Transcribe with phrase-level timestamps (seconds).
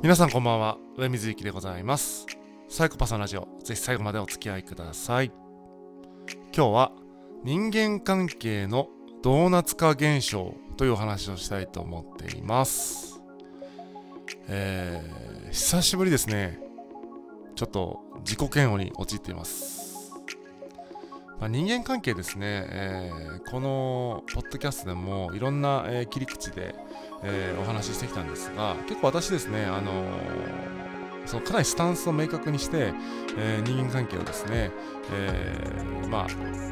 [0.00, 0.78] 皆さんこんばんは。
[0.96, 2.24] 上水幸でございます。
[2.68, 3.48] サイコパスのラジオ。
[3.64, 5.32] ぜひ最後までお付き合いください。
[6.54, 6.92] 今日は
[7.42, 8.86] 人間関係の
[9.24, 13.20] ドーナツ化現象というお話をしたいと思っています。
[14.46, 16.60] えー、久しぶりですね。
[17.56, 20.12] ちょっと自己嫌悪に陥っています。
[21.40, 26.76] まあ、人間関係ですね、えー、このポッドキャストでもいろんな、えー、切り口で、
[27.22, 30.04] えー、お話ししてきたんですが結構私ですね、あの
[31.26, 32.94] そのかなりスタンスを明確にして、
[33.36, 34.70] え人間関係をですね、
[35.12, 35.62] え
[36.08, 36.26] まあ、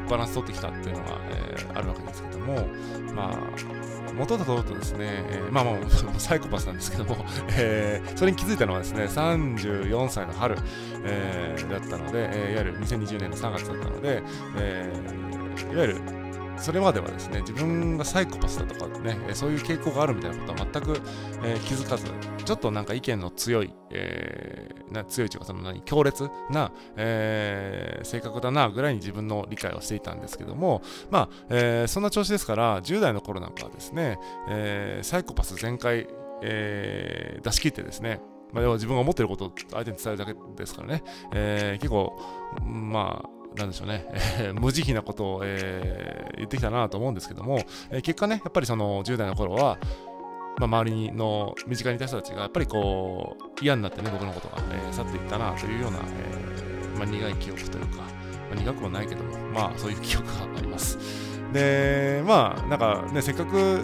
[0.09, 2.67] バランス取ってきたっていうのが、えあるわけですけども
[3.13, 5.75] まあ元だととですね、え、まあまあ、
[6.17, 10.57] サイコパスなんですけども、え、それに気づいたのはですね、34歳の春、
[11.03, 14.23] え、だったので、え、いわゆる2020年の3月だったので、
[14.57, 14.91] え、
[15.71, 16.01] いわゆる
[16.57, 21.01] それまではですね、自分がサイコパスだとかね、そういう傾向があるみたいなことは全く、
[21.43, 22.05] えー、気づかず、
[22.45, 36.07] ちょっとなんか意見の強い、えー、な強いというか、その何、強烈な、えー、性格だなぐらいに自分の理解をしていたんですけども、まあ、え、そんな調子ですから、10代の頃なんかはですね、え、サイコパス全開、
[36.41, 38.19] えー、出し切ってですね、
[38.53, 42.17] まあ、要は自分が思ってることを相手に伝えるだけですからね、えー、結構、
[42.63, 44.05] まあ、なんでしょうね、
[44.39, 49.77] えー、 無慈悲なことを、えー、言ってきたなと思うんですけども、えー、結果ね、やっぱりその10代の頃は、
[50.59, 58.03] まあ、周りの身近にいた人たちがやっぱりこう嫌になってね僕のことが、えー、去っていったなというような、えーまあ、苦い記憶というか、ま
[58.53, 60.97] あ、苦くもないけどもまあそういう記憶があります。
[61.53, 63.83] でまあなんかねせっかく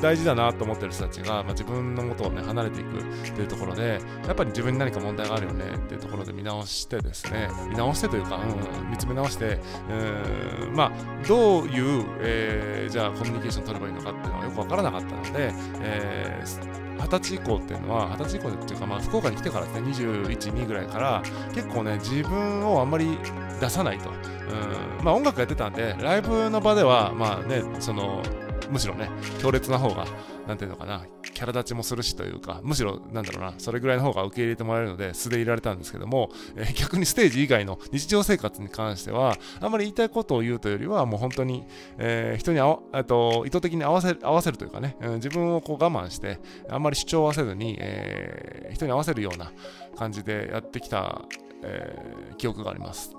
[0.00, 9.58] 大事だなと思ってる人たちが、まあ、自分の元をね離れていくっていうところでやっぱり自分に何か問題があるよねっていうところで見直してですね見直してというか、うん、見つめ直して
[9.90, 21.22] うんまあどういう、えー、じゃあコミュニケーション取ればいいのかっていうのがよく分からなかったので、えー二十歳以降っていうのは、二十歳以降っていうか、まあ、福岡に来てからですね、21、2ぐらいから、
[21.52, 23.18] 結構ね、自分をあんまり
[23.60, 24.10] 出さないと。
[24.10, 28.22] うんまあ、音楽やってたんで、ライブの場では、まあね、その、
[28.70, 29.08] むしろね、
[29.40, 30.06] 強烈な方が、
[30.46, 41.64] なんていうのかな、キャラ立ちもするしというか、むしろ、なんだろうな、それぐらいの方が受け入れてもらえるので、素でいられたんですけども、えー、逆にステージ以外の日常生活に関しては、あんまり言いたいことを言うというよりは、もう本当に、
[41.98, 46.38] えー、人にあわと意図的に合わせ合わせるというかね、うん、自分をこう我慢して、
[46.68, 49.52] あんまり主張はせずに、えー、人に合わせるような
[49.96, 51.22] 感じでやってきた、
[51.66, 51.96] え
[52.36, 53.16] 記憶があります。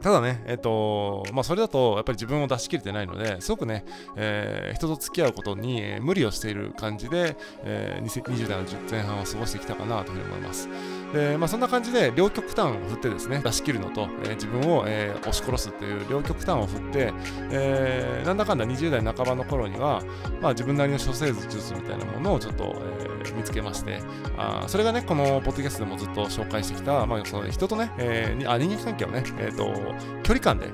[0.00, 3.84] ただね、えっ、と、まあ、それだと、やっぱり自分を出し切れてないので、すごくね、
[4.16, 10.68] えー、人と付き合うことに、無理をしている感じで、えー、20代の前半を過ごしてきたかなというふうに思います。
[11.12, 17.12] で、まあ、そんな感じで、両極端を振ってですね、出し切るのと、えー、自分を、えー、押し殺すっていう両極端を振って、
[17.50, 20.02] えー、なんだかんだ20代半ばの頃には、
[20.40, 22.76] まあ、自分なりの処世術みたいなものをちょっと、
[23.24, 24.00] えー、見つけまして、
[24.36, 29.87] あそれがね、このポッドキャストでもずっと紹介してきた、まあ、その人とね、えー、あ人間関係をね、えっ、ー、と、
[30.22, 30.66] 距離感で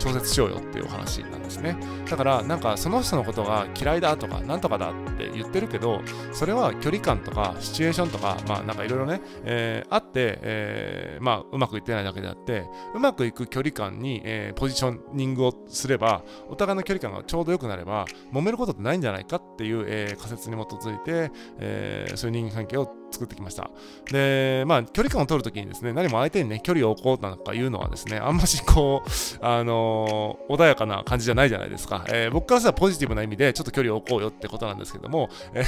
[0.00, 1.76] 調節しようよっていうお話なんですね。
[2.08, 6.00] だからなんかその人のことが嫌いだとかなんとかだって言ってるけど、
[6.32, 12.64] それは距離感とかシチュエーションとか、まあなんかいろいろね、えー、あって、えー、まあうまくいってないだけであって、
[12.94, 23.70] うまくいく距離感に、えー、ポジショニングをすれば、お互いの距離感がちょうど良くなれば、揉めることってないんじゃないかっていう、えー、仮説に基づいて、えー、そういう人間関係を作ってきました。
[24.10, 29.10] で、まあ、距離感を取るときにですね、何も相手にね、距離を置こうなんか言うのはですね、あんましこう、
[29.44, 32.04] あのー、穏やかな感じじゃないじゃないですか。
[32.08, 35.62] えー、僕からしたらポジティブな意味で、ちょっと距離を置こうよってことなんですけども、え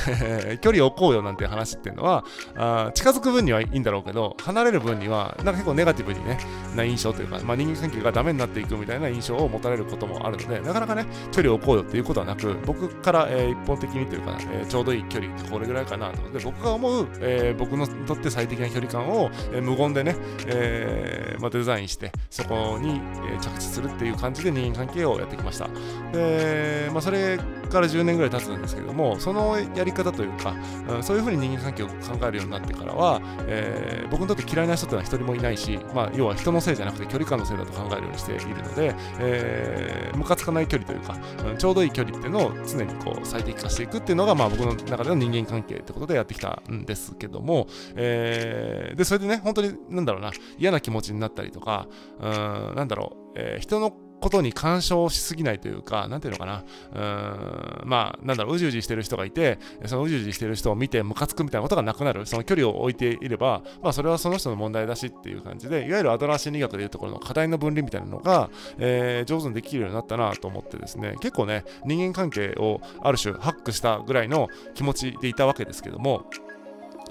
[0.56, 2.24] ー、 距離を置こうよなんて話っていうのは、
[2.56, 6.38] あ近づく分にはいいんだろうけど、離れる分には、なんか結構ネガティブにね、
[6.76, 16.30] な印象というか、まあ、人間関係がダメになっていくみたいな印象を持たれることもあるので、なかなかね、距離を置こうよっていうことはなく、僕から、えー、一方的にというか、えー、ちょうどいい距離ってこれぐらいかなと。
[16.30, 20.16] で、僕が思う、えー、僕のとって最適な距離感を、えー、無言でね、
[20.46, 23.00] えーまあ、デザインして、そこに、
[23.34, 25.68] え、着地するっていう感じで人間関係をやってきました。
[26.12, 27.38] で、まあ、それ
[27.72, 30.54] から10年ぐらい経つんですけども、そのやり方というか、
[30.88, 41.16] うん、そういうふうに人間関係を考えるようになってからは、えー、僕にとって嫌いな人ってのは一人もいないし、まあ、要は人のせいじゃなくて距離感のせいだと考えるようにしているので、えー、ムカつかない距離というか、
[41.50, 47.66] うん、ちょうどいい距離っていうのを常にこう最適化していくっていうのが、まあ、僕の中での人間関係ってことでやってきたんですけども、
[47.96, 51.88] えー、で、それでね、本当に、なんだろうな、嫌な気持ちになったりとか、
[52.20, 53.92] うん、なんだろう、えー、人の
[54.22, 56.64] ことに干渉しすぎないというか、なんていうのかな、
[56.94, 68.48] うーん、まあ、なんだろう、うじうじしてる人がいて、そのうじうじしてる人を見てムカつくみたいなことがなくなる、その距離を置いていれば、まあ、それはその人の問題だしっていう感じで、いわゆるアドラー心理学でいうところの課題の分離みたいなのが、
[68.78, 76.26] えー、上手にできるようになったなと思ってですね、結構ね、人間関係をある種ハックしたぐらいの気持ちでいたわけですけども、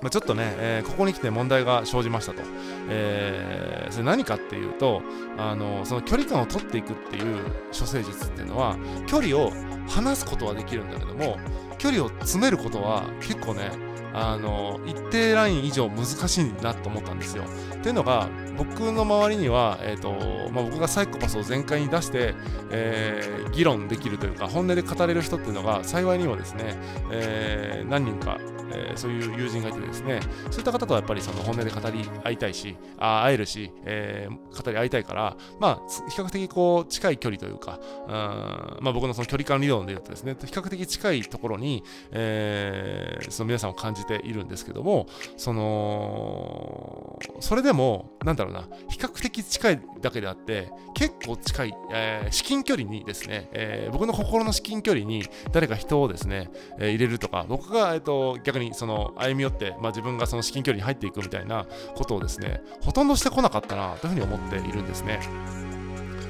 [0.02, 2.42] まあ、ちょっとね、えー、ここに来て問題が生じましたと。
[2.90, 5.02] えー、それ何かっていうと、
[5.38, 8.78] あのその距離感を取っていくっていう処世術っていうのは、
[9.08, 9.52] 距離を
[9.88, 11.38] 離すことはできるんだけども、
[11.78, 13.72] 距離を詰めることは結構ね、
[14.14, 17.44] あの一定ライン以上難しいなと思ったんですよ。
[17.76, 18.28] っていうのが
[18.58, 20.12] 僕の周りには、えーと
[20.52, 22.36] まあ、僕がサイコパスを全開に出して、
[22.72, 26.78] えー、議論できるというか本音で語れる人っていうのが幸いにもですね、
[27.12, 28.38] えー、何人か
[28.74, 30.20] えー、そういう友人がいてですね、
[30.50, 45.08] そういった方とはやっぱりその本音で語り合いたいし、あ会えるし、えー、語り合いたいから、まあ、比較的こう、近い距離というか、うんまあ、僕のその距離感理論で言うとですね、比較的近いところに、えー、その皆さんを感じているんですけども、
[45.38, 61.66] その、それでも、なんだろうな、比較的近いだけであって、結構近い、えー、至近距離にですね、えー、僕の心の至近距離に誰か人をですね、えー、入れるとか、僕が、えーと逆ににその歩み寄って、まあ、自分がその至近距離に入っていくみたいな
[61.96, 65.20] ことをですねほとんどしてこなかったなというふうに思っているんですね。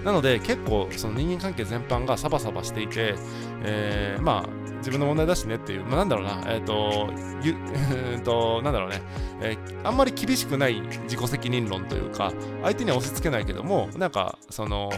[0.03, 3.15] なので結構その人間関係全般がサバサバしていて、
[3.63, 7.09] えー、まあ自分の問題だしねっていう、まあ、なんだろうな、えっ、ー、と、
[7.43, 7.55] ゆ、
[8.25, 9.01] と、なんだろうね、
[9.39, 12.33] えー、あんまり厳しくない自己責任論というか、
[12.63, 14.89] 相手には押し付けないけども、なんか、その、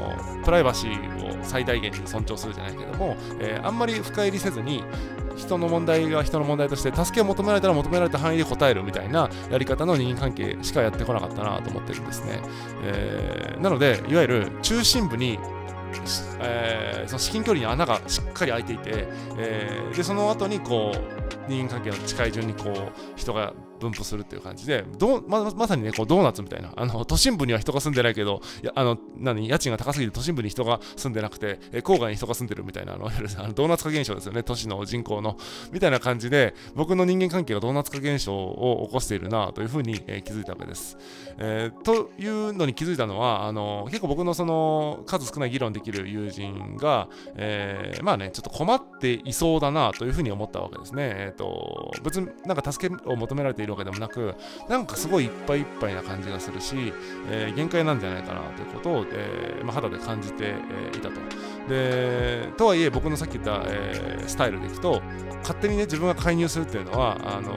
[0.43, 4.83] プライバシーを最大限に尊重するじゃないけども、えー、あんまり深入りせずに、
[5.35, 12.41] 人の問題が人の問題として助けを求められたら求められた範囲で答えるみたいなやり方の人間関係しかやってこなかったなと思ってるんですね。
[12.83, 15.39] えー、なので、いわゆる中心部に
[16.41, 19.07] えー、その至近距離に穴がしっかり開いていて、
[19.37, 23.53] えー、でその後にこう人間関係の近い順にこう人が
[23.83, 28.41] 分布するっていう感じで、どままさにね、こうドーナツみたいな、あの都心部には人が住んでないけど、
[28.75, 33.11] あの何家賃が高すぎて都心部に人が住んでなくて、え郊外に人が住んでるみたいなあの、あ
[33.47, 35.37] のドーナツ化現象ですよね、都市の人口の。
[35.71, 40.97] みたいな感じで、僕の人間関係がドーナツ化現象を起こしているなというふうに、えー、気づいたわけです。
[41.37, 51.13] えー、というのに気づいたのは、あの結構僕のその数少ない議論できる友人が、えー、まあね、ちょっと困っていそうだなというふうに思ったわけですね。
[51.17, 54.35] えっ、と、別になんか助けを求められているわけでもなく、
[54.69, 56.93] なんかすごいいっぱいいっぱいな感じがするし、
[57.29, 61.15] えー、限界なんじゃないかなということを、えーまあ、肌で感じて、えー、いたと。
[61.69, 65.01] で、とはいえ僕のさっき言った、えー、スタイルでいくと、
[65.41, 67.53] 勝手にね、自分が介入するっていうのは、あの、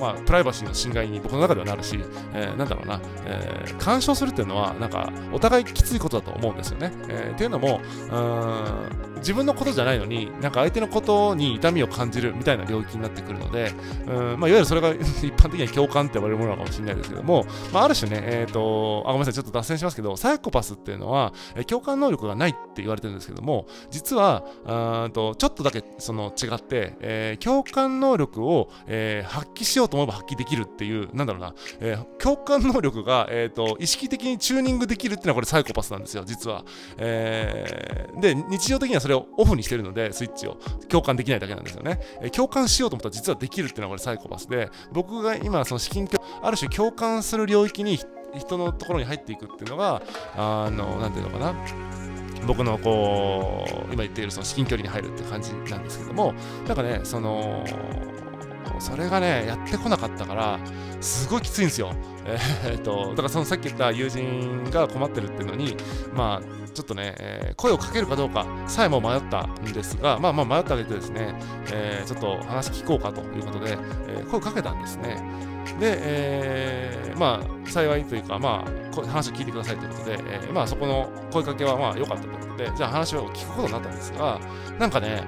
[0.00, 1.98] まあ、プライバシーの侵害に僕の中ではなるし、
[2.34, 6.92] えー、なんだろうな、えー、干渉するっていうのは、なんか、お互いきついことだと思うんですよね。
[7.08, 7.80] えー、っていうのも、
[9.26, 13.72] 自分のことじゃないのに、なんか相手のことに痛みを感じるみたいな領域になってくるので、
[14.06, 36.64] うんまあ、いわゆるそれが 一般的には共感って呼ばれるものかもしれないですけども、まあ、ある種ね、え、ー、と、あ、ごめんなさい、ちょっと脱線しますけど、サイコパスっていうのは、え共感能力がないって言われてるんですけども、実は、あとちょっとだけその違って、えー、共感能力を、えー、発揮しようと思えば発揮できるっていう、なんだろうな、えー、共感能力が、えーと、意識的にチューニングできるっていうのはこれサイコパスなんですよ、実は。
[36.98, 40.58] えー、で、日常的にはそれをオフにしてるので、スイッチを
[40.88, 42.00] 共感できないだけなんですよね。
[42.22, 47.98] え、共感しようと思ったら実はできるっていうのはこれサイコパスで、僕が今、その至近距離ある種共感する領域に
[48.36, 50.02] 人のところに入っていくっていうのが、
[50.36, 51.54] あの、何ていうのかな。
[52.46, 56.32] 僕のこう今言っているその至近距離に入るって感じなんですけども
[56.66, 57.64] なんかねその
[58.80, 60.60] それがねやってこなかったから
[61.00, 61.92] すごいきついんですよ。
[62.24, 65.76] えー、っとだからそのさっき言った友人が困ってるっていうのに
[66.14, 71.34] まあちょっとね、えー、声をかけるかどうかさえも迷ったんですがまあまあ迷ったあげてですね、
[71.72, 73.78] えー、ちょっと話聞こうかということで、
[74.08, 75.22] え声をかけたんですね。
[75.80, 80.18] で、え、まあ、幸いというか、まあ、話を聞いてくださいということで、
[80.48, 84.40] え、まあ、そこの声かけはまあ良かったということで、じゃあ話を聞くことになったんですが、
[84.78, 85.24] なんかね、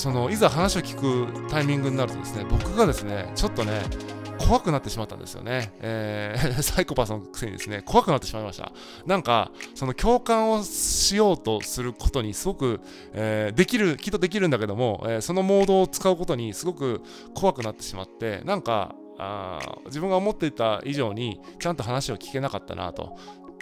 [0.00, 3.82] そのいざ話を聞くタイミングになるとですね、僕がですね、ちょっとね、
[4.38, 5.74] 怖くなってしまったんですよね。
[5.80, 8.72] えー、 サイコパスのくせにですね、怖くなってしまいました。
[9.04, 12.80] なんか、その共感をしようとすることにすごく、
[13.12, 17.02] えー、できる、きっとできるんだけども、えー、そのモードを使うことにすごく
[17.34, 23.18] 怖くなってしまって、なんか、あ自分が思っていた以上にちゃんと話を聞けなかったなと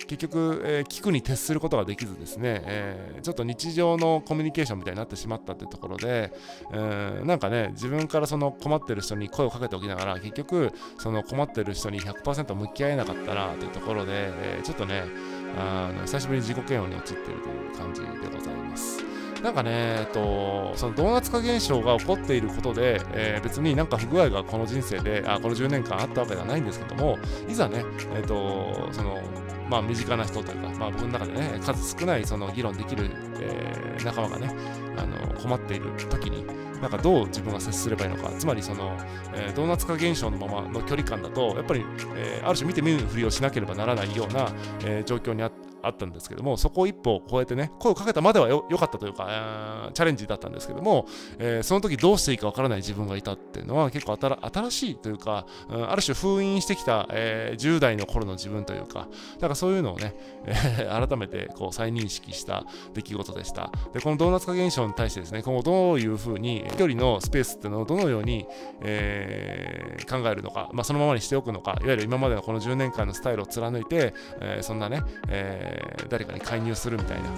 [0.06, 6.32] 結局、えー、聞くに徹することができずですね、えー、ちょっと日常のコミュニケーションみたいになってしまったというところで、
[6.72, 15.04] えー、なんかね自分からその困ってる人に声をかけておきながら結局その困ってる人に100%向き合えなかったなというところで、えちょっとね
[15.56, 19.08] あの久しぶりに自己嫌悪に陥っているという感じでございます。
[19.42, 27.84] なんかね、えっと、そのドーナツ化現象が起こっていることで、えー、別になんか不具合がこの人生で、あこの10年間あったわけではないんですけども、いざね、
[28.16, 29.20] えっと、その、
[29.68, 33.10] まあ、身近な人というか、まあ、僕の中でね、数少ないその議論できる、
[33.40, 34.50] えー、仲間がね、
[34.96, 36.46] あの困っている時に、
[36.80, 38.96] なんかどう自分が接すればいいのかつまりその、
[39.34, 41.84] えー、ドーナツ化現象のままの距離感だとやっぱり、
[42.16, 44.52] えー、ある種見て見ぬふりをしなければならないような、
[44.84, 51.06] えー、状況にあってあったんですけども、そこを一歩超えてね、声をかけたまでは良かったというか、チャレンジだったんですけども、
[51.38, 60.14] えー、その時どうしていいかわからない自分がいたっていうのは結構新しいというか、うん、ある種封印してきた、えー、10代の頃の自分というか、だからそういうのをね、
[60.46, 63.72] えー、改めてこう再認識した出来事でした。
[63.92, 68.46] で、このドーナツ化現象に対してですね、今後どういうふうに、距離のスペースっていうのをどのように、
[68.82, 77.32] えー、考えるのか、まあ、そのままにしておくのか、いわゆる今までのこの10年間のスタイルを貫いて、えー、そんなね、えー、誰かに介入するみたいな、う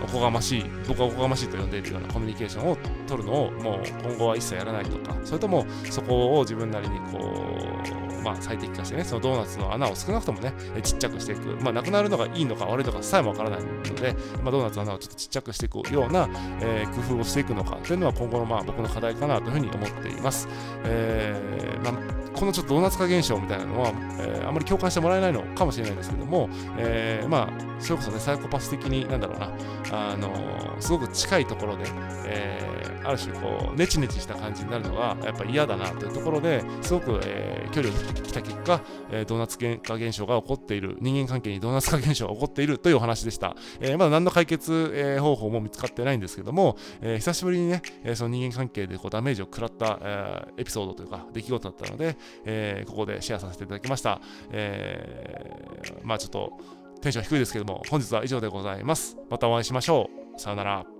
[0.00, 16.28] ん、おこがましい、僕はおこがましいと呼んでいるようなコミュニケーションを取るのをもう今後は一切やらないとか、それともそこを自分なりにこう、まあ、最適化してね、そのドーナツの穴を少なくともね、ちっちゃくしていく、まあ、なくなるのがいいのか悪いのかさえもわからないので、まあ、ドーナツの穴をちょっとちっちゃくしていくような、
[16.60, 20.48] えー、工夫をしていくのかというのは今後のまあ僕の課題かなというふうに思っています。
[20.84, 21.44] えー
[21.84, 27.43] まあこのちょっとドーナツ化現象みたいなのは、えー、あまり共感してもらえないのかもしれないですけども、えー、まあ、
[27.78, 29.50] それこそね、サイコパス的に、なんだろうな、
[29.92, 31.84] あのー、すごく近いところで、
[32.26, 43.56] えー、ある種、こう、ネチネチした感じになるのが、やっぱ嫌だなというところですごく、えー、距離を取ってきた結果、えー、ドーナツ化現象が起こっている、人間関係にドーナツ化現象が起こっているというお話でした。
[43.80, 54.20] えー、まだ何の解決、えー、方法も見つかってないんですけども、えー、久しぶりにね、えその人間関係でこうダメージを食らった、えー、エピソードというか、出来事だったので、えー、ここでシェアさせていただきました。
[54.50, 56.58] えー、まあちょっと
[57.04, 59.16] テンション低いですけども、本日は以上でございます。
[59.30, 60.40] またお会いしましょう。
[60.40, 60.93] さよなら。